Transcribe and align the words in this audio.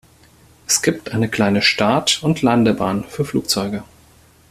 Es 0.65 0.81
gibt 0.81 1.11
eine 1.13 1.29
kleine 1.29 1.61
Start- 1.61 2.23
und 2.23 2.41
Landebahn 2.41 3.03
für 3.03 3.23
Flugzeuge. 3.23 3.83